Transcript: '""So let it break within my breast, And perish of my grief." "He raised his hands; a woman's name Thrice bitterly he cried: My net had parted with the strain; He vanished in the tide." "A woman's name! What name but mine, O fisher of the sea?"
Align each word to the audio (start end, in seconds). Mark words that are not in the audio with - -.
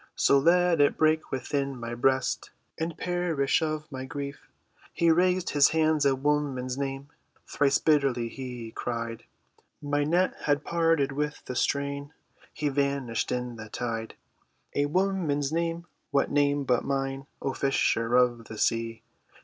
'""So 0.15 0.39
let 0.39 0.81
it 0.81 0.97
break 0.97 1.29
within 1.29 1.79
my 1.79 1.93
breast, 1.93 2.49
And 2.79 2.97
perish 2.97 3.61
of 3.61 3.85
my 3.91 4.03
grief." 4.05 4.47
"He 4.91 5.11
raised 5.11 5.51
his 5.51 5.67
hands; 5.77 6.07
a 6.07 6.15
woman's 6.15 6.75
name 6.75 7.09
Thrice 7.47 7.77
bitterly 7.77 8.27
he 8.27 8.71
cried: 8.71 9.25
My 9.79 10.03
net 10.03 10.33
had 10.45 10.63
parted 10.65 11.11
with 11.11 11.45
the 11.45 11.55
strain; 11.55 12.13
He 12.51 12.67
vanished 12.67 13.31
in 13.31 13.57
the 13.57 13.69
tide." 13.69 14.15
"A 14.73 14.87
woman's 14.87 15.51
name! 15.51 15.85
What 16.09 16.31
name 16.31 16.63
but 16.63 16.83
mine, 16.83 17.27
O 17.39 17.53
fisher 17.53 18.15
of 18.15 18.45
the 18.45 18.57
sea?" 18.57 19.03